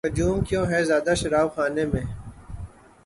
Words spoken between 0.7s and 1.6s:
ہے زیادہ شراب